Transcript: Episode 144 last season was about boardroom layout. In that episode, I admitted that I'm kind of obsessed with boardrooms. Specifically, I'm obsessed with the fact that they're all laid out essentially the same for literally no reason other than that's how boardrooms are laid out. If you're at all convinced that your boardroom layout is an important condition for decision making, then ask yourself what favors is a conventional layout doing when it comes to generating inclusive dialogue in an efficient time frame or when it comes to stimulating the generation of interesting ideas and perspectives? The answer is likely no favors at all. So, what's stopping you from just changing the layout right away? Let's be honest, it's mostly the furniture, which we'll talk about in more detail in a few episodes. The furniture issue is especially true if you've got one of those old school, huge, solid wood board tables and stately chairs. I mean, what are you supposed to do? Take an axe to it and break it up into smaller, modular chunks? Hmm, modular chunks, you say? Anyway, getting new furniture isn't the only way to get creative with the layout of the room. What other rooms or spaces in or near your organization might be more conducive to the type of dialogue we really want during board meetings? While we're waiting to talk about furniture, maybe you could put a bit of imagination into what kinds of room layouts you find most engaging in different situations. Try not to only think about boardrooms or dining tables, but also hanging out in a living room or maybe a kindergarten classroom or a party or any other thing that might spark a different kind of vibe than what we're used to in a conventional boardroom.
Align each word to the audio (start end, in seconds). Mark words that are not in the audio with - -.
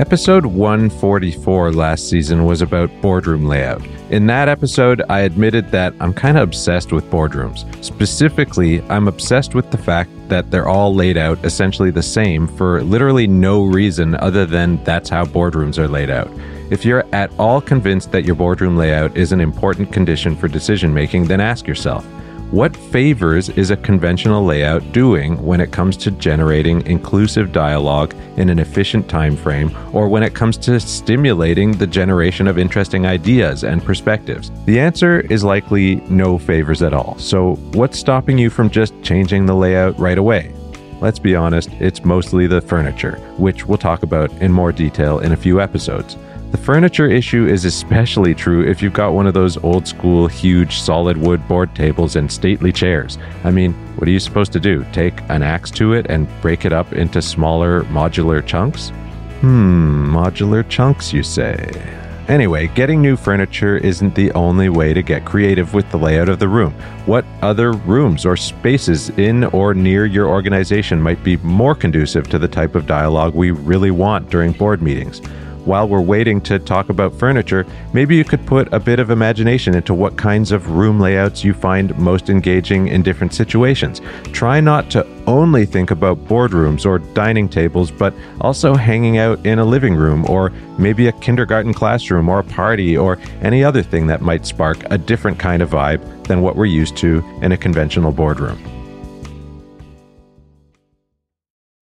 Episode 0.00 0.44
144 0.44 1.70
last 1.70 2.10
season 2.10 2.44
was 2.44 2.62
about 2.62 2.90
boardroom 3.00 3.46
layout. 3.46 3.80
In 4.10 4.26
that 4.26 4.48
episode, 4.48 5.00
I 5.08 5.20
admitted 5.20 5.70
that 5.70 5.94
I'm 6.00 6.12
kind 6.12 6.36
of 6.36 6.42
obsessed 6.42 6.90
with 6.90 7.08
boardrooms. 7.12 7.62
Specifically, 7.84 8.82
I'm 8.90 9.06
obsessed 9.06 9.54
with 9.54 9.70
the 9.70 9.78
fact 9.78 10.10
that 10.28 10.50
they're 10.50 10.66
all 10.66 10.92
laid 10.92 11.16
out 11.16 11.38
essentially 11.44 11.92
the 11.92 12.02
same 12.02 12.48
for 12.48 12.82
literally 12.82 13.28
no 13.28 13.62
reason 13.62 14.16
other 14.16 14.44
than 14.44 14.82
that's 14.82 15.08
how 15.08 15.24
boardrooms 15.26 15.78
are 15.78 15.86
laid 15.86 16.10
out. 16.10 16.28
If 16.72 16.84
you're 16.84 17.06
at 17.14 17.30
all 17.38 17.60
convinced 17.60 18.10
that 18.10 18.24
your 18.24 18.34
boardroom 18.34 18.76
layout 18.76 19.16
is 19.16 19.30
an 19.30 19.40
important 19.40 19.92
condition 19.92 20.34
for 20.34 20.48
decision 20.48 20.92
making, 20.92 21.26
then 21.26 21.40
ask 21.40 21.68
yourself 21.68 22.04
what 22.54 22.76
favors 22.76 23.48
is 23.48 23.72
a 23.72 23.76
conventional 23.76 24.44
layout 24.44 24.92
doing 24.92 25.36
when 25.44 25.60
it 25.60 25.72
comes 25.72 25.96
to 25.96 26.12
generating 26.12 26.86
inclusive 26.86 27.50
dialogue 27.50 28.14
in 28.36 28.48
an 28.48 28.60
efficient 28.60 29.08
time 29.08 29.36
frame 29.36 29.76
or 29.92 30.08
when 30.08 30.22
it 30.22 30.36
comes 30.36 30.56
to 30.56 30.78
stimulating 30.78 31.72
the 31.72 31.86
generation 31.86 32.46
of 32.46 32.56
interesting 32.56 33.06
ideas 33.06 33.64
and 33.64 33.84
perspectives? 33.84 34.52
The 34.66 34.78
answer 34.78 35.22
is 35.22 35.42
likely 35.42 35.96
no 36.08 36.38
favors 36.38 36.80
at 36.80 36.94
all. 36.94 37.18
So, 37.18 37.56
what's 37.72 37.98
stopping 37.98 38.38
you 38.38 38.50
from 38.50 38.70
just 38.70 38.94
changing 39.02 39.46
the 39.46 39.56
layout 39.56 39.98
right 39.98 40.16
away? 40.16 40.54
Let's 41.00 41.18
be 41.18 41.34
honest, 41.34 41.70
it's 41.80 42.04
mostly 42.04 42.46
the 42.46 42.60
furniture, 42.60 43.16
which 43.36 43.66
we'll 43.66 43.78
talk 43.78 44.04
about 44.04 44.30
in 44.40 44.52
more 44.52 44.70
detail 44.70 45.18
in 45.18 45.32
a 45.32 45.36
few 45.36 45.60
episodes. 45.60 46.16
The 46.54 46.62
furniture 46.62 47.08
issue 47.10 47.48
is 47.48 47.64
especially 47.64 48.32
true 48.32 48.64
if 48.64 48.80
you've 48.80 48.92
got 48.92 49.12
one 49.12 49.26
of 49.26 49.34
those 49.34 49.56
old 49.64 49.88
school, 49.88 50.28
huge, 50.28 50.78
solid 50.78 51.16
wood 51.16 51.46
board 51.48 51.74
tables 51.74 52.14
and 52.14 52.30
stately 52.30 52.70
chairs. 52.70 53.18
I 53.42 53.50
mean, 53.50 53.72
what 53.96 54.06
are 54.06 54.12
you 54.12 54.20
supposed 54.20 54.52
to 54.52 54.60
do? 54.60 54.86
Take 54.92 55.20
an 55.30 55.42
axe 55.42 55.72
to 55.72 55.94
it 55.94 56.06
and 56.08 56.28
break 56.40 56.64
it 56.64 56.72
up 56.72 56.92
into 56.92 57.20
smaller, 57.20 57.82
modular 57.86 58.46
chunks? 58.46 58.90
Hmm, 59.40 60.14
modular 60.14 60.66
chunks, 60.68 61.12
you 61.12 61.24
say? 61.24 61.72
Anyway, 62.28 62.68
getting 62.68 63.02
new 63.02 63.16
furniture 63.16 63.76
isn't 63.78 64.14
the 64.14 64.30
only 64.34 64.68
way 64.68 64.94
to 64.94 65.02
get 65.02 65.24
creative 65.24 65.74
with 65.74 65.90
the 65.90 65.98
layout 65.98 66.28
of 66.28 66.38
the 66.38 66.46
room. 66.46 66.72
What 67.04 67.24
other 67.42 67.72
rooms 67.72 68.24
or 68.24 68.36
spaces 68.36 69.10
in 69.18 69.42
or 69.46 69.74
near 69.74 70.06
your 70.06 70.28
organization 70.28 71.02
might 71.02 71.24
be 71.24 71.36
more 71.38 71.74
conducive 71.74 72.28
to 72.28 72.38
the 72.38 72.46
type 72.46 72.76
of 72.76 72.86
dialogue 72.86 73.34
we 73.34 73.50
really 73.50 73.90
want 73.90 74.30
during 74.30 74.52
board 74.52 74.82
meetings? 74.82 75.20
While 75.64 75.88
we're 75.88 76.00
waiting 76.00 76.40
to 76.42 76.58
talk 76.58 76.88
about 76.88 77.14
furniture, 77.14 77.66
maybe 77.92 78.16
you 78.16 78.24
could 78.24 78.44
put 78.46 78.72
a 78.72 78.80
bit 78.80 78.98
of 78.98 79.10
imagination 79.10 79.74
into 79.74 79.94
what 79.94 80.16
kinds 80.16 80.52
of 80.52 80.70
room 80.70 81.00
layouts 81.00 81.44
you 81.44 81.54
find 81.54 81.96
most 81.98 82.28
engaging 82.28 82.88
in 82.88 83.02
different 83.02 83.34
situations. 83.34 84.00
Try 84.32 84.60
not 84.60 84.90
to 84.90 85.06
only 85.26 85.64
think 85.64 85.90
about 85.90 86.26
boardrooms 86.26 86.84
or 86.84 86.98
dining 86.98 87.48
tables, 87.48 87.90
but 87.90 88.14
also 88.40 88.74
hanging 88.74 89.18
out 89.18 89.44
in 89.46 89.58
a 89.58 89.64
living 89.64 89.94
room 89.94 90.28
or 90.28 90.50
maybe 90.78 91.06
a 91.06 91.12
kindergarten 91.12 91.72
classroom 91.72 92.28
or 92.28 92.40
a 92.40 92.44
party 92.44 92.96
or 92.96 93.18
any 93.42 93.64
other 93.64 93.82
thing 93.82 94.06
that 94.06 94.20
might 94.20 94.44
spark 94.46 94.78
a 94.90 94.98
different 94.98 95.38
kind 95.38 95.62
of 95.62 95.70
vibe 95.70 96.26
than 96.26 96.42
what 96.42 96.56
we're 96.56 96.64
used 96.66 96.96
to 96.96 97.22
in 97.42 97.52
a 97.52 97.56
conventional 97.56 98.12
boardroom. 98.12 98.83